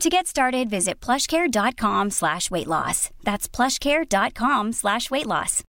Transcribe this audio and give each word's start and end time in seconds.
To 0.00 0.08
get 0.08 0.28
started, 0.28 0.70
visit 0.70 1.00
plushcare.com 1.00 2.10
slash 2.10 2.52
weight 2.52 2.68
loss. 2.68 3.10
That's 3.24 3.48
plushcare.com 3.48 4.72
slash 4.72 5.10
weight 5.10 5.26
loss. 5.26 5.64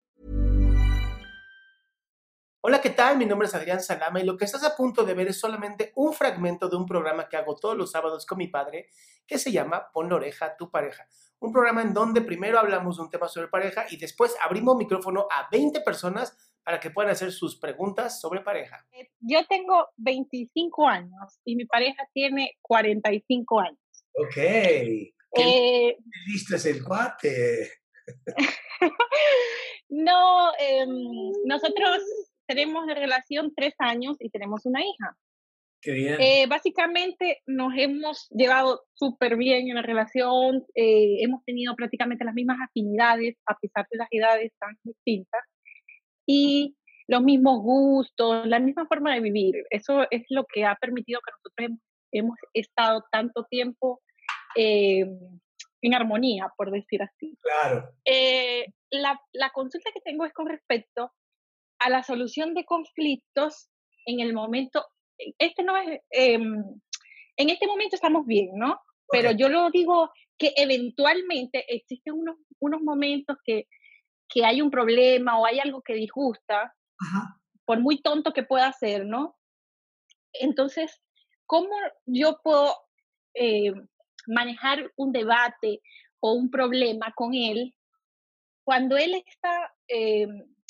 Hola, 2.60 2.80
¿qué 2.80 2.90
tal? 2.90 3.16
Mi 3.16 3.24
nombre 3.24 3.46
es 3.46 3.54
Adrián 3.54 3.80
Salama 3.80 4.20
y 4.20 4.24
lo 4.24 4.36
que 4.36 4.44
estás 4.44 4.64
a 4.64 4.74
punto 4.74 5.04
de 5.04 5.14
ver 5.14 5.28
es 5.28 5.38
solamente 5.38 5.92
un 5.94 6.12
fragmento 6.12 6.68
de 6.68 6.74
un 6.74 6.84
programa 6.86 7.28
que 7.28 7.36
hago 7.36 7.54
todos 7.54 7.76
los 7.76 7.92
sábados 7.92 8.26
con 8.26 8.38
mi 8.38 8.48
padre 8.48 8.88
que 9.28 9.38
se 9.38 9.52
llama 9.52 9.92
Pon 9.92 10.08
la 10.08 10.16
oreja 10.16 10.46
a 10.46 10.56
tu 10.56 10.72
pareja. 10.72 11.06
Un 11.38 11.52
programa 11.52 11.82
en 11.82 11.94
donde 11.94 12.20
primero 12.22 12.58
hablamos 12.58 12.96
de 12.96 13.04
un 13.04 13.10
tema 13.10 13.28
sobre 13.28 13.46
pareja 13.46 13.86
y 13.90 13.96
después 13.96 14.34
abrimos 14.42 14.76
micrófono 14.76 15.28
a 15.30 15.48
20 15.52 15.82
personas 15.82 16.36
para 16.64 16.80
que 16.80 16.90
puedan 16.90 17.12
hacer 17.12 17.30
sus 17.30 17.56
preguntas 17.60 18.20
sobre 18.20 18.40
pareja. 18.40 18.84
Eh, 18.90 19.08
Yo 19.20 19.46
tengo 19.46 19.90
25 19.98 20.88
años 20.88 21.38
y 21.44 21.54
mi 21.54 21.64
pareja 21.64 22.08
tiene 22.12 22.58
45 22.62 23.60
años. 23.60 23.85
Ok. 24.16 24.34
Qué 24.34 25.12
Eh, 25.32 25.96
listo 26.26 26.56
es 26.56 26.66
el 26.66 26.82
cuate. 26.82 27.70
no, 29.90 30.52
em, 30.58 31.32
nosotros 31.44 31.98
tenemos 32.46 32.86
de 32.86 32.94
relación 32.94 33.52
tres 33.54 33.74
años 33.78 34.16
y 34.20 34.30
tenemos 34.30 34.64
una 34.64 34.80
hija. 34.80 35.16
Qué 35.82 35.92
bien. 35.92 36.16
Eh, 36.18 36.46
básicamente 36.48 37.42
nos 37.46 37.74
hemos 37.76 38.28
llevado 38.30 38.84
súper 38.94 39.36
bien 39.36 39.68
en 39.68 39.74
la 39.74 39.82
relación, 39.82 40.64
eh, 40.74 41.18
hemos 41.20 41.44
tenido 41.44 41.76
prácticamente 41.76 42.24
las 42.24 42.34
mismas 42.34 42.58
afinidades 42.66 43.36
a 43.46 43.56
pesar 43.58 43.86
de 43.90 43.98
las 43.98 44.08
edades 44.10 44.52
tan 44.58 44.76
distintas 44.82 45.42
y 46.26 46.76
los 47.06 47.22
mismos 47.22 47.60
gustos, 47.62 48.46
la 48.46 48.58
misma 48.58 48.86
forma 48.86 49.14
de 49.14 49.20
vivir. 49.20 49.54
Eso 49.70 50.06
es 50.10 50.24
lo 50.30 50.44
que 50.46 50.64
ha 50.64 50.74
permitido 50.76 51.20
que 51.20 51.32
nosotros 51.32 51.66
hemos, 51.68 51.80
hemos 52.12 52.38
estado 52.54 53.04
tanto 53.12 53.44
tiempo 53.44 54.00
eh, 54.56 55.06
en 55.82 55.94
armonía, 55.94 56.52
por 56.56 56.70
decir 56.70 57.02
así. 57.02 57.38
Claro. 57.40 57.90
Eh, 58.04 58.66
la, 58.90 59.20
la 59.32 59.50
consulta 59.50 59.90
que 59.92 60.00
tengo 60.00 60.24
es 60.24 60.32
con 60.32 60.46
respecto 60.46 61.12
a 61.78 61.90
la 61.90 62.02
solución 62.02 62.54
de 62.54 62.64
conflictos 62.64 63.68
en 64.06 64.20
el 64.20 64.32
momento, 64.32 64.86
este 65.38 65.62
no 65.62 65.76
es, 65.76 66.00
em, 66.10 66.62
en 67.36 67.50
este 67.50 67.66
momento 67.66 67.96
estamos 67.96 68.26
bien, 68.26 68.50
¿no? 68.54 68.80
Pero 69.10 69.30
Ok. 69.30 69.36
yo 69.36 69.48
lo 69.48 69.70
digo 69.70 70.10
que 70.38 70.52
eventualmente 70.56 71.64
existen 71.74 72.14
unos, 72.14 72.36
unos 72.60 72.80
momentos 72.82 73.36
que, 73.44 73.68
que 74.28 74.44
hay 74.44 74.62
un 74.62 74.70
problema 74.70 75.38
o 75.38 75.46
hay 75.46 75.58
algo 75.58 75.82
que 75.82 75.94
disgusta, 75.94 76.74
Ajá. 76.98 77.40
por 77.64 77.80
muy 77.80 78.00
tonto 78.00 78.32
que 78.32 78.42
pueda 78.42 78.72
ser, 78.72 79.06
¿no? 79.06 79.36
Entonces, 80.32 81.02
¿cómo 81.46 81.74
yo 82.06 82.40
puedo 82.42 82.74
eh, 83.34 83.72
manejar 84.26 84.90
un 84.96 85.12
debate 85.12 85.80
o 86.20 86.32
un 86.32 86.50
problema 86.50 87.12
con 87.14 87.34
él 87.34 87.74
cuando 88.64 88.96
él 88.96 89.14
está 89.26 89.74
eh, 89.88 90.26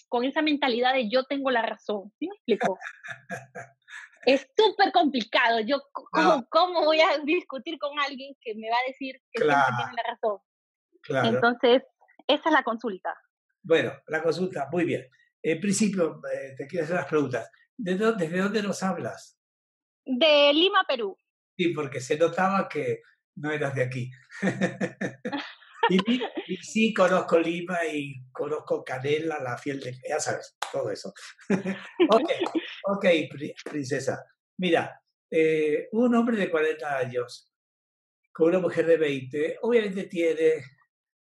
con 0.08 0.24
esa 0.24 0.42
mentalidad 0.42 0.92
de 0.94 1.08
yo 1.08 1.24
tengo 1.24 1.50
la 1.50 1.62
razón? 1.62 2.12
¿Sí 2.18 2.28
me 2.28 2.34
explico? 2.36 2.78
es 4.26 4.46
súper 4.56 4.92
complicado. 4.92 5.60
Yo, 5.60 5.80
¿cómo, 5.92 6.08
No. 6.36 6.46
¿cómo 6.50 6.84
voy 6.84 7.00
a 7.00 7.18
discutir 7.24 7.78
con 7.78 7.98
alguien 7.98 8.34
que 8.40 8.54
me 8.54 8.68
va 8.70 8.76
a 8.76 8.88
decir 8.88 9.14
que 9.32 9.40
siempre 9.42 9.54
Claro. 9.54 9.76
tiene 9.76 9.92
la 9.92 10.10
razón? 10.14 10.38
Claro. 11.02 11.28
Entonces, 11.28 11.82
esa 12.26 12.42
es 12.48 12.52
la 12.52 12.62
consulta. 12.64 13.16
Bueno, 13.62 13.92
la 14.08 14.22
consulta, 14.22 14.68
muy 14.70 14.84
bien. 14.84 15.08
En 15.42 15.60
principio, 15.60 16.20
eh, 16.32 16.54
te 16.56 16.66
quiero 16.66 16.84
hacer 16.84 16.96
las 16.96 17.06
preguntas. 17.06 17.48
¿De 17.76 17.96
dó- 17.96 18.12
¿Desde 18.14 18.38
dónde 18.40 18.62
nos 18.62 18.82
hablas? 18.82 19.38
De 20.04 20.52
Lima, 20.52 20.84
Perú. 20.88 21.16
Sí, 21.56 21.68
porque 21.68 22.00
se 22.00 22.16
notaba 22.18 22.68
que 22.68 23.02
no 23.36 23.50
eras 23.52 23.74
de 23.74 23.82
aquí. 23.82 24.10
y, 25.88 26.56
sí 26.62 26.92
conozco 26.92 27.38
Lima 27.38 27.84
y 27.86 28.14
conozco 28.32 28.84
Canela, 28.84 29.40
la 29.40 29.56
fiel 29.56 29.80
de... 29.80 29.96
Ya 30.08 30.18
sabes, 30.18 30.56
todo 30.72 30.90
eso. 30.90 31.12
ok, 32.08 32.30
ok, 32.84 33.04
pri- 33.30 33.54
princesa. 33.64 34.24
Mira, 34.58 35.00
eh, 35.30 35.88
un 35.92 36.14
hombre 36.14 36.36
de 36.36 36.50
40 36.50 36.98
años 36.98 37.52
con 38.32 38.48
una 38.48 38.58
mujer 38.58 38.86
de 38.86 38.96
20, 38.96 39.58
obviamente 39.62 40.04
tiene 40.04 40.62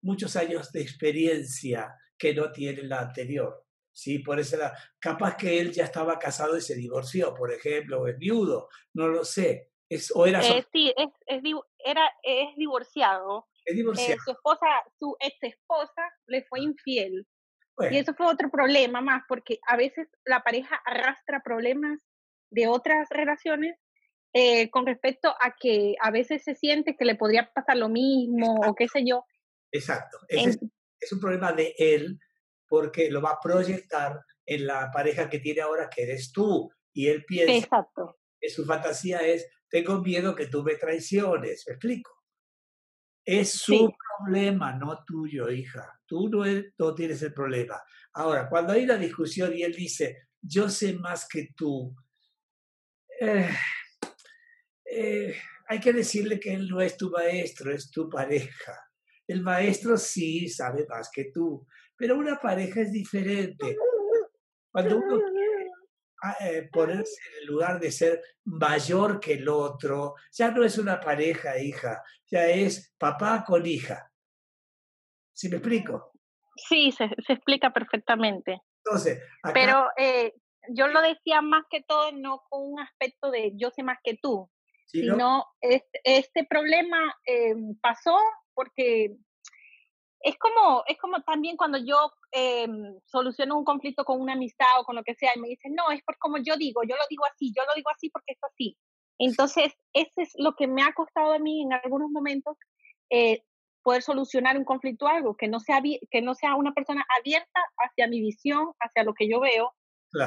muchos 0.02 0.36
años 0.36 0.70
de 0.72 0.82
experiencia 0.82 1.94
que 2.16 2.34
no 2.34 2.52
tiene 2.52 2.82
la 2.82 3.00
anterior. 3.00 3.64
¿sí? 3.92 4.20
Por 4.20 4.38
eso 4.38 4.56
la- 4.56 4.76
capaz 4.98 5.36
que 5.36 5.58
él 5.58 5.72
ya 5.72 5.84
estaba 5.84 6.18
casado 6.18 6.56
y 6.56 6.60
se 6.60 6.74
divorció, 6.74 7.34
por 7.34 7.52
ejemplo, 7.52 8.00
o 8.02 8.06
es 8.08 8.18
viudo, 8.18 8.68
no 8.94 9.08
lo 9.08 9.24
sé. 9.24 9.70
Es, 9.88 10.12
o 10.14 10.24
era 10.24 10.40
Eh, 10.40 10.64
sí, 10.72 10.92
es, 10.96 11.08
es, 11.26 11.42
era, 11.84 12.10
es 12.22 12.54
divorciado. 12.56 13.46
es 13.64 13.72
Eh, 13.72 13.76
divorciado. 13.76 14.20
su 14.24 14.30
esposa, 14.32 14.66
su 14.98 15.16
ex 15.20 15.36
esposa 15.42 16.02
le 16.26 16.44
fue 16.44 16.60
infiel. 16.60 17.26
Bueno, 17.76 17.94
Y 17.94 17.98
eso 17.98 18.14
fue 18.14 18.26
otro 18.26 18.50
problema 18.50 19.00
más, 19.00 19.22
porque 19.28 19.58
a 19.66 19.76
veces 19.76 20.08
la 20.24 20.40
pareja 20.42 20.80
arrastra 20.84 21.40
problemas 21.42 21.98
de 22.50 22.66
otras 22.68 23.08
relaciones 23.10 23.76
eh, 24.32 24.70
con 24.70 24.86
respecto 24.86 25.28
a 25.40 25.54
que 25.58 25.94
a 26.00 26.10
veces 26.10 26.42
se 26.44 26.54
siente 26.54 26.96
que 26.96 27.04
le 27.04 27.16
podría 27.16 27.50
pasar 27.52 27.76
lo 27.76 27.88
mismo 27.88 28.54
o 28.66 28.74
qué 28.74 28.86
sé 28.88 29.02
yo. 29.04 29.24
exacto. 29.72 30.18
Es, 30.28 30.56
En- 30.60 30.72
es 31.00 31.12
un 31.12 31.20
problema 31.20 31.52
de 31.52 31.74
él 31.78 32.18
porque 32.68 33.10
lo 33.10 33.20
va 33.22 33.30
a 33.30 33.40
proyectar 33.40 34.20
en 34.46 34.66
la 34.66 34.90
pareja 34.92 35.28
que 35.28 35.38
tiene 35.40 35.60
ahora, 35.62 35.88
que 35.88 36.02
eres 36.02 36.30
tú. 36.32 36.70
Y 36.92 37.08
él 37.08 37.24
piensa 37.24 37.52
exacto. 37.54 38.18
que 38.40 38.50
su 38.50 38.64
fantasía 38.66 39.18
es, 39.20 39.48
tengo 39.70 40.00
miedo 40.02 40.34
que 40.34 40.46
tú 40.46 40.62
me 40.62 40.74
traiciones. 40.74 41.64
¿Me 41.66 41.74
explico? 41.74 42.10
Es 43.24 43.52
su 43.52 43.72
Sí. 43.72 43.88
problema, 44.18 44.72
no 44.72 45.04
tuyo, 45.04 45.50
hija. 45.50 46.00
Tú 46.06 46.28
no, 46.28 46.94
tienes 46.94 47.22
el 47.22 47.32
problema. 47.32 47.80
Ahora, 48.14 48.48
cuando 48.48 48.72
hay 48.72 48.84
una 48.84 48.96
discusión 48.96 49.56
y 49.56 49.62
él 49.62 49.72
dice, 49.72 50.28
yo 50.42 50.68
sé 50.68 50.94
más 50.94 51.28
que 51.28 51.50
tú, 51.56 51.94
eh, 53.20 53.48
eh, 54.84 55.36
hay 55.68 55.78
que 55.80 55.92
decirle 55.92 56.40
que 56.40 56.54
él 56.54 56.68
no 56.68 56.80
es 56.80 56.96
tu 56.96 57.10
maestro, 57.10 57.72
es 57.72 57.90
tu 57.90 58.08
pareja. 58.08 58.76
El 59.28 59.42
maestro 59.42 59.96
sí 59.96 60.48
sabe 60.48 60.84
más 60.88 61.10
que 61.12 61.30
tú, 61.32 61.64
pero 61.96 62.18
una 62.18 62.40
pareja 62.40 62.80
es 62.80 62.90
diferente. 62.90 63.76
Cuando 64.72 64.96
uno 64.96 65.20
eh, 66.40 66.68
ponerse 66.72 67.20
en 67.28 67.38
el 67.42 67.46
lugar 67.46 67.80
de 67.80 67.90
ser 67.90 68.22
mayor 68.44 69.20
que 69.20 69.34
el 69.34 69.48
otro, 69.48 70.14
ya 70.32 70.50
no 70.50 70.64
es 70.64 70.78
una 70.78 71.00
pareja, 71.00 71.58
hija, 71.58 72.02
ya 72.26 72.46
es 72.46 72.94
papá 72.98 73.44
con 73.46 73.66
hija. 73.66 74.10
¿Sí 75.32 75.48
me 75.48 75.56
explico? 75.56 76.12
Sí, 76.56 76.92
se, 76.92 77.08
se 77.26 77.32
explica 77.32 77.72
perfectamente. 77.72 78.60
Entonces, 78.84 79.22
acá, 79.42 79.52
Pero 79.54 79.86
eh, 79.96 80.34
yo 80.68 80.88
lo 80.88 81.00
decía 81.00 81.40
más 81.42 81.64
que 81.70 81.82
todo 81.82 82.12
no 82.12 82.42
con 82.48 82.72
un 82.72 82.80
aspecto 82.80 83.30
de 83.30 83.52
yo 83.56 83.70
sé 83.70 83.82
más 83.82 83.98
que 84.02 84.18
tú, 84.20 84.50
si 84.86 85.02
no- 85.02 85.14
sino 85.14 85.46
este, 85.60 86.00
este 86.04 86.44
problema 86.44 86.98
eh, 87.26 87.54
pasó 87.80 88.18
porque 88.54 89.16
es 90.22 90.36
como, 90.38 90.84
es 90.86 90.98
como 90.98 91.22
también 91.22 91.56
cuando 91.56 91.78
yo 91.78 92.12
em, 92.30 92.98
soluciono 93.06 93.58
un 93.58 93.64
conflicto 93.64 94.04
con 94.04 94.20
una 94.20 94.34
amistad 94.34 94.68
o 94.78 94.84
con 94.84 94.96
lo 94.96 95.02
que 95.02 95.14
sea 95.14 95.32
y 95.34 95.40
me 95.40 95.48
dicen, 95.48 95.74
no, 95.74 95.90
es 95.90 96.02
por 96.02 96.18
como 96.18 96.36
yo 96.38 96.56
digo, 96.56 96.82
yo 96.82 96.94
lo 96.96 97.02
digo 97.08 97.24
así, 97.32 97.52
yo 97.56 97.62
lo 97.64 97.74
digo 97.74 97.90
así 97.94 98.10
porque 98.10 98.32
es 98.32 98.38
así. 98.42 98.76
Entonces, 99.18 99.72
ese 99.92 100.22
es 100.22 100.32
lo 100.36 100.54
que 100.54 100.66
me 100.66 100.82
ha 100.82 100.92
costado 100.94 101.32
a 101.32 101.38
mí 101.38 101.62
en 101.62 101.72
algunos 101.72 102.10
momentos 102.10 102.56
eh, 103.10 103.42
poder 103.82 104.02
solucionar 104.02 104.56
un 104.56 104.64
conflicto 104.64 105.06
o 105.06 105.08
algo, 105.08 105.36
que 105.36 105.48
no, 105.48 105.60
sea, 105.60 105.82
que 106.10 106.22
no 106.22 106.34
sea 106.34 106.54
una 106.54 106.72
persona 106.72 107.04
abierta 107.18 107.60
hacia 107.78 108.06
mi 108.08 108.20
visión, 108.20 108.72
hacia 108.78 109.04
lo 109.04 109.14
que 109.14 109.28
yo 109.28 109.40
veo, 109.40 109.74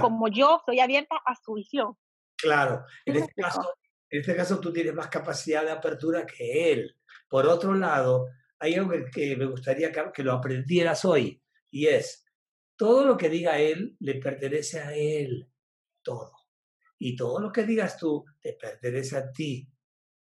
como 0.01 0.27
yo 0.27 0.61
soy 0.65 0.79
abierta 0.79 1.15
a 1.25 1.35
su 1.35 1.53
visión. 1.53 1.95
Claro, 2.37 2.83
en 3.05 3.17
este, 3.17 3.41
caso, 3.41 3.73
en 4.09 4.21
este 4.21 4.35
caso 4.35 4.59
tú 4.59 4.73
tienes 4.73 4.93
más 4.93 5.07
capacidad 5.07 5.63
de 5.63 5.71
apertura 5.71 6.25
que 6.25 6.71
él. 6.71 6.95
Por 7.29 7.47
otro 7.47 7.73
lado, 7.73 8.27
hay 8.63 8.75
algo 8.75 8.93
que, 9.11 9.35
me 9.35 9.45
gustaría 9.45 9.91
que, 9.91 10.23
lo 10.23 10.31
aprendieras 10.31 11.03
hoy, 11.03 11.43
y 11.69 11.87
es, 11.87 12.25
todo 12.77 13.05
lo 13.05 13.17
que 13.17 13.27
diga 13.27 13.59
él 13.59 13.97
le 13.99 14.15
pertenece 14.15 14.79
a 14.79 14.95
él, 14.95 15.51
todo. 16.01 16.31
Y 16.97 17.13
todo 17.13 17.41
lo 17.41 17.51
que 17.51 17.65
digas 17.65 17.97
tú 17.97 18.23
te 18.39 18.53
pertenece 18.53 19.17
a 19.17 19.29
ti, 19.29 19.69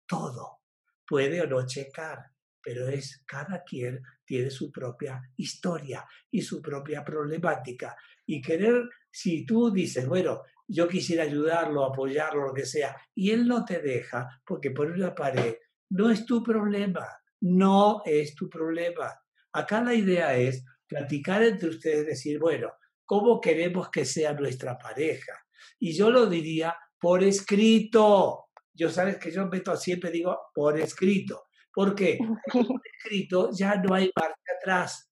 todo. 0.08 0.62
Puede 1.06 1.40
o 1.42 1.46
no 1.46 1.68
checar, 1.68 2.32
pero 2.60 2.88
es 2.88 3.22
cada 3.28 3.64
quien 3.64 4.02
tiene 4.26 4.50
su 4.50 4.72
propia 4.72 5.22
historia 5.38 6.04
y 6.32 6.42
su 6.42 6.64
propia 6.64 7.04
problemática. 7.04 7.96
Y 8.26 8.42
querer, 8.42 8.90
si 9.12 9.46
tú 9.46 9.70
dices, 9.70 10.08
bueno, 10.08 10.42
yo 10.68 10.88
quisiera 10.88 11.26
ayudarlo, 11.26 11.86
apoyarlo, 11.86 12.48
lo 12.48 12.54
que 12.56 12.66
sea, 12.66 12.98
y 13.14 13.30
él 13.30 13.48
no 13.48 13.64
te 13.64 13.80
deja 13.82 14.42
porque 14.44 14.72
por 14.72 14.88
una 14.88 15.14
pared, 15.14 15.58
no 15.92 16.10
es 16.10 16.26
tu 16.26 16.42
problema 16.42 17.21
no 17.42 18.02
es 18.06 18.36
tu 18.36 18.50
problema. 18.50 19.14
Acá 19.54 19.82
la 19.82 19.94
idea 19.94 20.36
es 20.36 20.64
platicar 20.88 21.44
entre 21.44 21.70
ustedes, 21.70 22.06
decir, 22.06 22.40
bueno, 22.40 22.72
¿cómo 23.06 23.42
queremos 23.42 23.90
que 23.90 24.06
sea 24.06 24.34
nuestra 24.34 24.78
pareja? 24.78 25.34
Y 25.80 25.94
yo 25.94 26.10
lo 26.10 26.28
diría 26.28 26.76
por 27.00 27.24
escrito. 27.24 28.46
Yo 28.74 28.90
sabes 28.90 29.18
que 29.18 29.32
yo 29.32 29.48
meto 29.48 29.76
siempre 29.76 30.12
digo 30.12 30.38
por 30.54 30.80
escrito. 30.80 31.48
¿Por 31.74 31.96
qué? 31.96 32.18
Porque 32.20 32.68
por 32.68 32.82
escrito 32.86 33.50
ya 33.52 33.76
no 33.76 33.94
hay 33.94 34.12
marcha 34.16 34.52
atrás. 34.60 35.12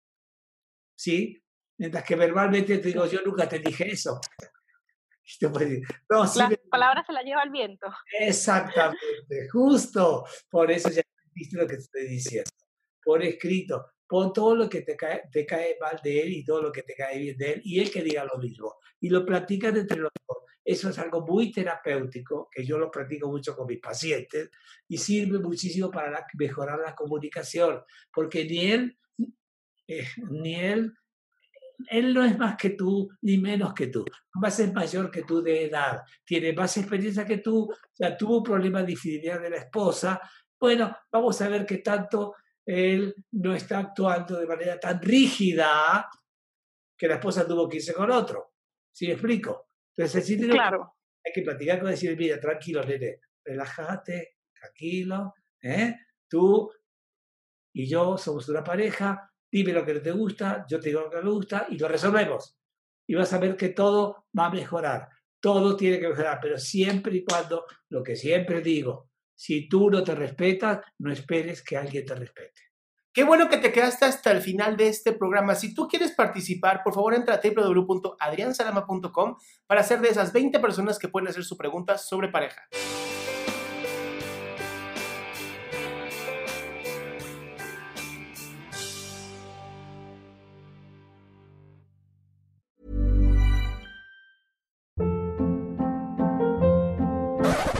¿Sí? 0.96 1.40
Mientras 1.78 2.04
que 2.04 2.16
verbalmente 2.16 2.78
te 2.78 2.88
digo, 2.88 3.06
yo 3.06 3.22
nunca 3.26 3.48
te 3.48 3.60
dije 3.60 3.92
eso. 3.92 4.20
No, 6.10 6.26
Las 6.36 6.58
palabras 6.70 7.06
se 7.08 7.14
las 7.14 7.24
lleva 7.24 7.44
el 7.44 7.50
viento. 7.50 7.88
Exactamente, 8.20 9.48
justo. 9.52 10.26
Por 10.50 10.70
eso 10.70 10.90
ya 10.90 11.02
viste 11.34 11.58
lo 11.58 11.68
que 11.68 11.76
estoy 11.76 12.08
diciendo. 12.08 12.50
Por 13.04 13.24
escrito, 13.24 13.86
pon 14.08 14.32
todo 14.32 14.56
lo 14.56 14.70
que 14.70 14.82
te 14.82 14.96
cae, 14.96 15.24
te 15.32 15.46
cae 15.46 15.78
mal 15.80 16.00
de 16.04 16.22
él 16.22 16.34
y 16.34 16.44
todo 16.44 16.62
lo 16.62 16.72
que 16.72 16.84
te 16.84 16.94
cae 16.96 17.20
bien 17.20 17.38
de 17.38 17.54
él 17.54 17.62
y 17.64 17.80
él 17.80 17.92
que 17.92 18.04
diga 18.04 18.26
lo 18.26 18.38
mismo. 18.40 18.76
Y 19.00 19.10
lo 19.10 19.26
platican 19.26 19.76
entre 19.76 20.00
los 20.00 20.12
dos. 20.28 20.38
Eso 20.66 20.90
es 20.90 20.98
algo 20.98 21.26
muy 21.26 21.52
terapéutico, 21.52 22.48
que 22.50 22.66
yo 22.66 22.78
lo 22.78 22.90
practico 22.90 23.28
mucho 23.30 23.56
con 23.56 23.68
mis 23.68 23.80
pacientes 23.80 24.50
y 24.88 24.98
sirve 24.98 25.40
muchísimo 25.40 25.92
para 25.92 26.26
mejorar 26.36 26.80
la 26.80 26.96
comunicación, 26.96 27.82
porque 28.14 28.46
ni 28.46 28.72
él, 28.72 28.98
eh, 29.88 30.08
ni 30.30 30.56
él, 30.56 30.94
él 31.90 32.14
no 32.14 32.24
es 32.24 32.38
más 32.38 32.56
que 32.56 32.72
tú, 32.72 33.10
ni 33.22 33.38
menos 33.38 33.74
que 33.74 33.88
tú. 33.88 34.06
Más 34.36 34.58
es 34.60 34.74
mayor 34.74 35.12
que 35.12 35.24
tú 35.24 35.42
de 35.42 35.66
edad, 35.66 36.02
tiene 36.24 36.54
más 36.54 36.78
experiencia 36.78 37.26
que 37.26 37.40
tú, 37.40 37.70
o 37.70 37.76
sea, 37.92 38.16
tuvo 38.16 38.38
un 38.38 38.44
problema 38.44 38.84
de 38.84 38.94
infidelidad 38.94 39.42
de 39.42 39.50
la 39.50 39.58
esposa, 39.58 40.22
bueno, 40.64 40.96
vamos 41.12 41.42
a 41.42 41.50
ver 41.50 41.66
qué 41.66 41.80
tanto 41.80 42.36
él 42.66 43.14
no 43.32 43.54
está 43.54 43.80
actuando 43.80 44.40
de 44.40 44.48
manera 44.48 44.80
tan 44.80 45.02
rígida 45.02 46.10
que 46.98 47.06
la 47.06 47.16
esposa 47.16 47.46
tuvo 47.46 47.68
que 47.68 47.76
irse 47.76 47.94
con 47.94 48.10
otro. 48.10 48.54
¿Sí 48.90 49.08
me 49.08 49.12
explico? 49.12 49.68
Entonces, 49.94 50.26
sí 50.26 50.40
claro. 50.40 50.96
hay 51.22 51.34
que 51.34 51.42
platicar 51.42 51.82
con 51.82 51.90
decir, 51.90 52.16
mira, 52.18 52.40
tranquilo, 52.40 52.82
nene, 52.82 53.20
relájate, 53.44 54.38
tranquilo, 54.58 55.34
¿eh? 55.62 55.98
tú 56.30 56.72
y 57.74 57.86
yo 57.86 58.18
somos 58.18 58.48
una 58.48 58.64
pareja, 58.64 59.30
dime 59.52 59.74
lo 59.74 59.86
que 59.86 60.00
te 60.00 60.12
gusta, 60.12 60.66
yo 60.70 60.80
te 60.80 60.88
digo 60.88 61.02
lo 61.02 61.10
que 61.10 61.22
me 61.22 61.30
gusta 61.30 61.68
y 61.72 61.78
lo 61.78 61.90
resolvemos. 61.90 62.58
Y 63.06 63.16
vas 63.16 63.34
a 63.34 63.38
ver 63.38 63.58
que 63.58 63.68
todo 63.68 64.28
va 64.40 64.46
a 64.46 64.50
mejorar, 64.50 65.10
todo 65.42 65.76
tiene 65.76 66.00
que 66.00 66.08
mejorar, 66.08 66.40
pero 66.42 66.58
siempre 66.58 67.18
y 67.18 67.26
cuando, 67.26 67.66
lo 67.90 68.02
que 68.02 68.16
siempre 68.16 68.62
digo, 68.62 69.10
si 69.36 69.68
tú 69.68 69.90
no 69.90 70.04
te 70.04 70.16
respetas, 70.16 70.80
no 71.00 71.12
esperes 71.12 71.62
que 71.64 71.78
alguien 71.78 72.06
te 72.06 72.16
respete. 72.16 72.62
Qué 73.14 73.24
bueno 73.24 73.48
que 73.48 73.58
te 73.58 73.72
quedaste 73.72 74.06
hasta 74.06 74.32
el 74.32 74.42
final 74.42 74.76
de 74.76 74.88
este 74.88 75.14
programa. 75.14 75.54
Si 75.54 75.76
tú 75.76 75.88
quieres 75.88 76.14
participar, 76.14 76.82
por 76.84 76.96
favor 76.96 77.14
entra 77.14 77.36
a 77.36 77.42
www.adriansalama.com 77.44 79.36
para 79.68 79.84
ser 79.84 80.02
de 80.02 80.10
esas 80.10 80.34
20 80.34 80.60
personas 80.60 80.98
que 80.98 81.10
pueden 81.10 81.28
hacer 81.28 81.44
su 81.44 81.56
pregunta 81.56 82.00
sobre 82.00 82.30
pareja. 82.30 82.68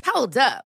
Hold 0.06 0.38
up. 0.38 0.73